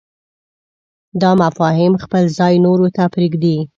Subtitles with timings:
[1.21, 3.57] دا مفاهیم خپل ځای نورو ته پرېږدي.